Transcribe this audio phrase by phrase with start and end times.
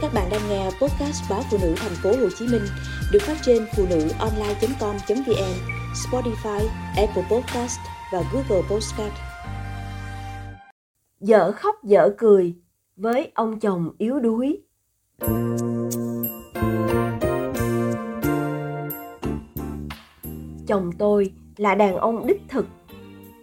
[0.00, 2.62] Các bạn đang nghe podcast báo phụ nữ thành phố Hồ Chí Minh
[3.12, 5.54] được phát trên phụ nữ online.com.vn,
[5.94, 7.78] Spotify, Apple Podcast
[8.12, 9.12] và Google Podcast.
[11.20, 12.54] Dở khóc dở cười
[12.96, 14.62] với ông chồng yếu đuối.
[20.66, 22.66] Chồng tôi là đàn ông đích thực,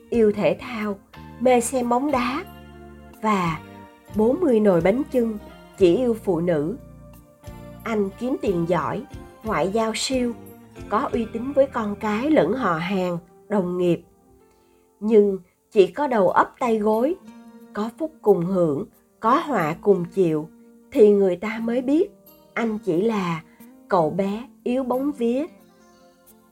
[0.09, 0.99] yêu thể thao,
[1.39, 2.45] mê xem bóng đá
[3.21, 3.59] và
[4.15, 5.37] 40 nồi bánh chưng
[5.77, 6.77] chỉ yêu phụ nữ.
[7.83, 9.03] Anh kiếm tiền giỏi,
[9.43, 10.33] ngoại giao siêu,
[10.89, 13.17] có uy tín với con cái lẫn họ hàng,
[13.49, 14.01] đồng nghiệp.
[14.99, 15.39] Nhưng
[15.71, 17.15] chỉ có đầu ấp tay gối,
[17.73, 18.85] có phúc cùng hưởng,
[19.19, 20.49] có họa cùng chịu,
[20.91, 22.11] thì người ta mới biết
[22.53, 23.43] anh chỉ là
[23.87, 25.45] cậu bé yếu bóng vía.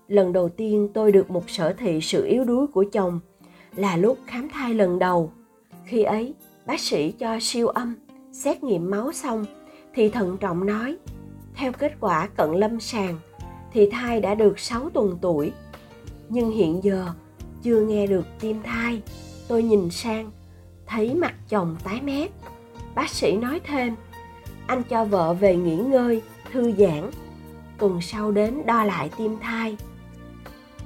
[0.08, 3.20] Lần đầu tiên tôi được một sở thị sự yếu đuối của chồng
[3.76, 5.32] là lúc khám thai lần đầu.
[5.86, 6.34] Khi ấy,
[6.66, 7.96] bác sĩ cho siêu âm
[8.34, 9.46] xét nghiệm máu xong
[9.94, 10.98] thì thận trọng nói,
[11.56, 13.20] theo kết quả cận lâm sàng
[13.74, 15.52] thì thai đã được 6 tuần tuổi.
[16.30, 17.08] Nhưng hiện giờ
[17.64, 19.02] chưa nghe được tim thai.
[19.48, 20.32] Tôi nhìn sang,
[20.86, 22.32] thấy mặt chồng tái mét.
[22.96, 23.96] Bác sĩ nói thêm,
[24.68, 27.10] anh cho vợ về nghỉ ngơi, thư giãn.
[27.78, 29.78] Tuần sau đến đo lại tim thai.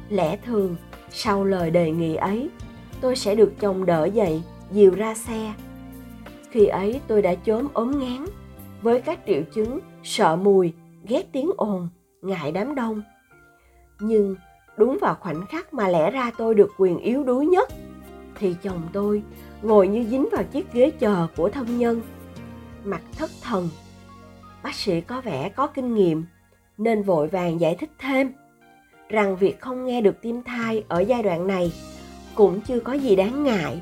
[0.10, 0.76] Lẽ thường,
[1.12, 2.50] sau lời đề nghị ấy,
[3.02, 5.54] tôi sẽ được chồng đỡ dậy, dìu ra xe
[6.58, 8.26] khi ấy tôi đã chốm ốm ngán.
[8.82, 10.74] Với các triệu chứng sợ mùi,
[11.08, 11.90] ghét tiếng ồn,
[12.22, 13.02] ngại đám đông.
[14.00, 14.36] Nhưng
[14.78, 17.70] đúng vào khoảnh khắc mà lẽ ra tôi được quyền yếu đuối nhất
[18.36, 19.24] thì chồng tôi
[19.62, 22.02] ngồi như dính vào chiếc ghế chờ của thân nhân.
[22.84, 23.70] Mặt thất thần.
[24.64, 26.26] Bác sĩ có vẻ có kinh nghiệm
[26.78, 28.32] nên vội vàng giải thích thêm
[29.10, 31.72] rằng việc không nghe được tim thai ở giai đoạn này
[32.36, 33.82] cũng chưa có gì đáng ngại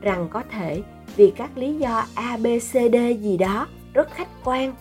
[0.00, 0.82] rằng có thể
[1.16, 4.74] vì các lý do A, B, C, D gì đó rất khách quan.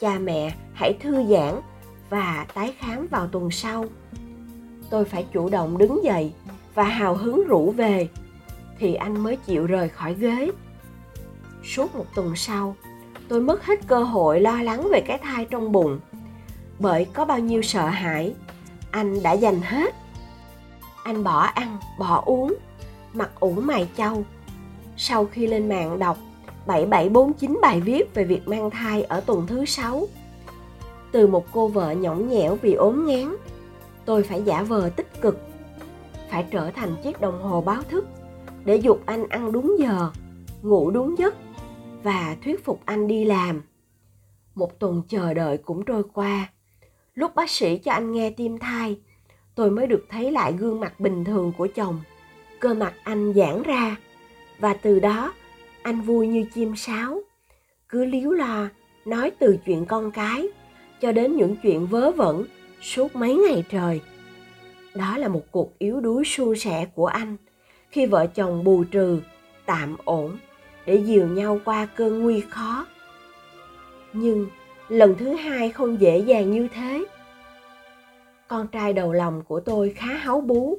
[0.00, 1.60] Cha mẹ hãy thư giãn
[2.10, 3.84] và tái khám vào tuần sau.
[4.90, 6.32] Tôi phải chủ động đứng dậy
[6.74, 8.08] và hào hứng rủ về
[8.78, 10.50] thì anh mới chịu rời khỏi ghế.
[11.64, 12.76] Suốt một tuần sau,
[13.28, 16.00] tôi mất hết cơ hội lo lắng về cái thai trong bụng.
[16.78, 18.34] Bởi có bao nhiêu sợ hãi,
[18.90, 19.94] anh đã dành hết.
[21.04, 22.54] Anh bỏ ăn, bỏ uống,
[23.12, 24.24] mặt ủ mày châu,
[24.98, 26.18] sau khi lên mạng đọc
[26.66, 30.08] 7749 bài viết về việc mang thai ở tuần thứ 6.
[31.12, 33.36] Từ một cô vợ nhõng nhẽo vì ốm ngán,
[34.04, 35.40] tôi phải giả vờ tích cực,
[36.30, 38.06] phải trở thành chiếc đồng hồ báo thức
[38.64, 40.10] để dục anh ăn đúng giờ,
[40.62, 41.34] ngủ đúng giấc
[42.02, 43.62] và thuyết phục anh đi làm.
[44.54, 46.48] Một tuần chờ đợi cũng trôi qua.
[47.14, 48.98] Lúc bác sĩ cho anh nghe tim thai,
[49.54, 52.00] tôi mới được thấy lại gương mặt bình thường của chồng.
[52.60, 53.96] Cơ mặt anh giãn ra,
[54.58, 55.34] và từ đó,
[55.82, 57.20] anh vui như chim sáo.
[57.88, 58.68] Cứ líu lo
[59.04, 60.48] nói từ chuyện con cái,
[61.00, 62.44] cho đến những chuyện vớ vẩn
[62.80, 64.00] suốt mấy ngày trời.
[64.94, 67.36] Đó là một cuộc yếu đuối suôn sẻ của anh,
[67.90, 69.20] khi vợ chồng bù trừ,
[69.66, 70.36] tạm ổn,
[70.86, 72.86] để dìu nhau qua cơn nguy khó.
[74.12, 74.46] Nhưng
[74.88, 77.04] lần thứ hai không dễ dàng như thế.
[78.48, 80.78] Con trai đầu lòng của tôi khá háu bú.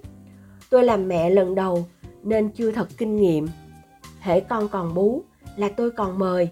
[0.69, 1.88] Tôi làm mẹ lần đầu
[2.23, 3.47] nên chưa thật kinh nghiệm
[4.19, 5.24] hễ con còn bú,
[5.56, 6.50] là tôi còn mời.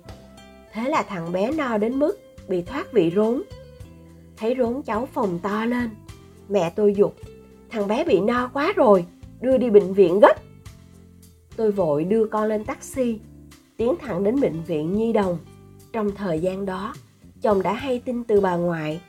[0.73, 3.43] Thế là thằng bé no đến mức bị thoát vị rốn.
[4.37, 5.89] Thấy rốn cháu phồng to lên,
[6.49, 7.15] mẹ tôi dục
[7.69, 9.05] thằng bé bị no quá rồi,
[9.41, 10.35] đưa đi bệnh viện gấp.
[11.55, 13.19] Tôi vội đưa con lên taxi,
[13.77, 15.37] tiến thẳng đến bệnh viện nhi đồng.
[15.93, 16.93] Trong thời gian đó,
[17.41, 19.01] chồng đã hay tin từ bà ngoại,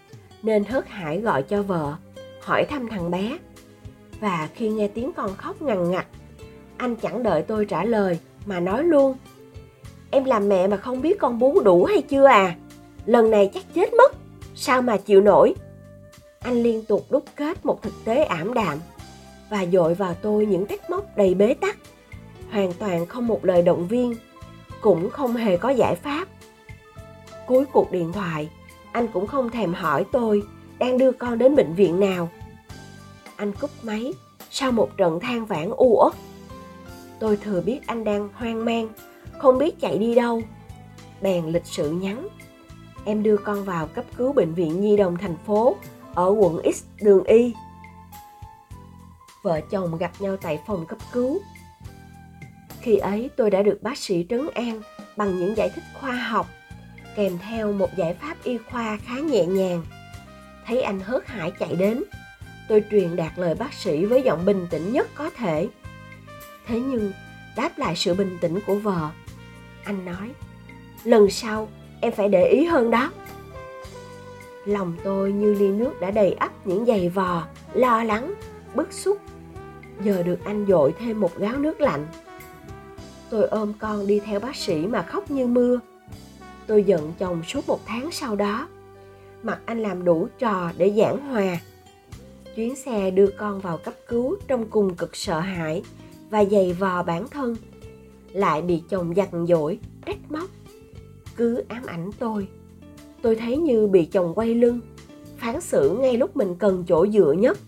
[0.42, 1.94] nên hớt hải gọi cho vợ,
[2.42, 3.38] hỏi thăm thằng bé.
[4.20, 6.06] Và khi nghe tiếng con khóc ngằn ngặt,
[6.76, 9.16] anh chẳng đợi tôi trả lời mà nói luôn.
[10.10, 12.56] Em làm mẹ mà không biết con bú đủ hay chưa à?
[13.06, 14.12] Lần này chắc chết mất.
[14.54, 15.54] Sao mà chịu nổi?
[16.40, 18.78] Anh liên tục đúc kết một thực tế ảm đạm
[19.50, 21.76] và dội vào tôi những thắc móc đầy bế tắc.
[22.50, 24.14] Hoàn toàn không một lời động viên,
[24.80, 26.28] cũng không hề có giải pháp.
[27.46, 28.48] Cuối cuộc điện thoại,
[28.92, 30.42] anh cũng không thèm hỏi tôi
[30.78, 32.28] đang đưa con đến bệnh viện nào.
[33.36, 34.12] Anh cúp máy
[34.50, 36.14] sau một trận than vãn u uất
[37.20, 38.88] tôi thừa biết anh đang hoang mang,
[39.38, 40.42] không biết chạy đi đâu.
[41.22, 42.28] Bèn lịch sự nhắn,
[43.04, 45.76] em đưa con vào cấp cứu bệnh viện nhi đồng thành phố
[46.14, 47.54] ở quận x, đường y.
[49.42, 51.40] Vợ chồng gặp nhau tại phòng cấp cứu.
[52.80, 54.82] Khi ấy tôi đã được bác sĩ trấn an
[55.16, 56.46] bằng những giải thích khoa học,
[57.16, 59.84] kèm theo một giải pháp y khoa khá nhẹ nhàng.
[60.66, 62.02] Thấy anh hớt hải chạy đến,
[62.68, 65.68] tôi truyền đạt lời bác sĩ với giọng bình tĩnh nhất có thể
[66.68, 67.12] thế nhưng,
[67.56, 69.10] đáp lại sự bình tĩnh của vợ,
[69.84, 70.30] anh nói,
[71.04, 71.68] lần sau
[72.00, 73.12] em phải để ý hơn đó.
[74.64, 78.34] Lòng tôi như ly nước đã đầy ắp những giày vò, lo lắng,
[78.74, 79.18] bức xúc.
[80.02, 82.06] Giờ được anh dội thêm một gáo nước lạnh.
[83.30, 85.80] Tôi ôm con đi theo bác sĩ mà khóc như mưa.
[86.66, 88.68] Tôi giận chồng suốt một tháng sau đó.
[89.42, 91.58] Mặt anh làm đủ trò để giảng hòa.
[92.56, 95.82] Chuyến xe đưa con vào cấp cứu trong cùng cực sợ hãi
[96.30, 97.56] và giày vò bản thân,
[98.32, 100.50] lại bị chồng giằng dỗi, trách móc.
[101.36, 102.48] Cứ ám ảnh tôi
[103.22, 104.80] tôi thấy như bị chồng quay lưng,
[105.36, 107.58] phán xử ngay lúc mình cần chỗ dựa nhất.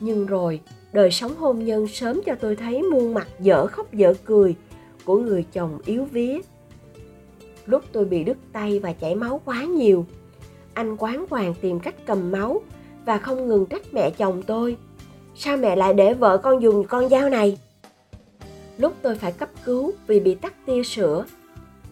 [0.00, 0.60] Nhưng rồi,
[0.92, 4.54] đời sống hôn nhân sớm cho tôi thấy muôn mặt dở khóc dở cười
[5.04, 6.38] của người chồng yếu vía.
[7.66, 10.06] Lúc tôi bị đứt tay và chảy máu quá nhiều,
[10.74, 12.60] anh quán hoàng tìm cách cầm máu
[13.06, 14.76] và không ngừng trách mẹ chồng tôi
[15.38, 17.58] sao mẹ lại để vợ con dùng con dao này?
[18.78, 21.24] Lúc tôi phải cấp cứu vì bị tắc tia sữa,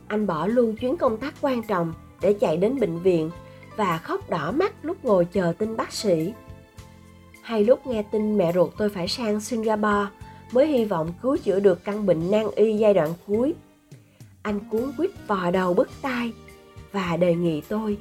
[0.09, 3.31] anh bỏ luôn chuyến công tác quan trọng để chạy đến bệnh viện
[3.77, 6.33] và khóc đỏ mắt lúc ngồi chờ tin bác sĩ.
[7.43, 10.07] Hay lúc nghe tin mẹ ruột tôi phải sang singapore
[10.53, 13.55] mới hy vọng cứu chữa được căn bệnh nan y giai đoạn cuối.
[14.43, 16.33] Anh cuốn quýt vò đầu bứt tai
[16.93, 17.97] và đề nghị tôi,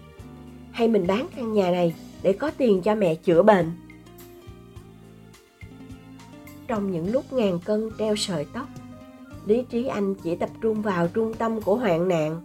[0.72, 3.72] hay mình bán căn nhà này để có tiền cho mẹ chữa bệnh?
[6.74, 8.68] Trong những lúc ngàn cân treo sợi tóc.
[9.46, 12.42] Lý trí anh chỉ tập trung vào trung tâm của hoạn nạn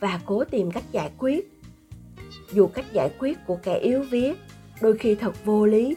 [0.00, 1.52] và cố tìm cách giải quyết.
[2.52, 4.34] Dù cách giải quyết của kẻ yếu vía,
[4.80, 5.96] đôi khi thật vô lý.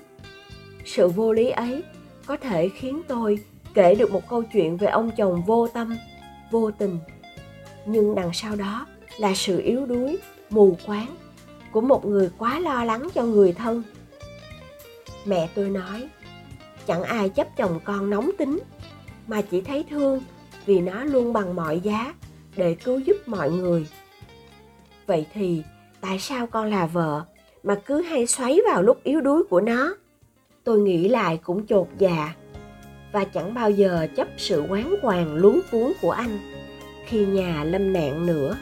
[0.86, 1.83] Sự vô lý ấy
[2.25, 3.39] có thể khiến tôi
[3.74, 5.95] kể được một câu chuyện về ông chồng vô tâm,
[6.51, 6.98] vô tình.
[7.86, 8.88] Nhưng đằng sau đó
[9.18, 10.18] là sự yếu đuối,
[10.50, 11.16] mù quáng
[11.71, 13.83] của một người quá lo lắng cho người thân.
[15.25, 16.09] Mẹ tôi nói
[16.88, 18.59] chẳng ai chấp chồng con nóng tính,
[19.27, 20.21] mà chỉ thấy thương
[20.65, 22.13] vì nó luôn bằng mọi giá
[22.56, 23.88] để cứu giúp mọi người.
[25.07, 25.63] Vậy thì
[26.01, 27.21] tại sao con là vợ
[27.63, 29.95] mà cứ hay xoáy vào lúc yếu đuối của nó?
[30.63, 32.33] Tôi nghĩ lại cũng chột dạ
[33.12, 36.39] và chẳng bao giờ chấp sự quán hoàng luống cuốn của anh
[37.07, 38.56] khi nhà lâm nạn nữa.